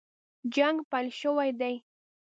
جنګ 0.53 0.77
پیل 0.91 1.07
شوی 1.19 1.49
دی. 1.59 1.75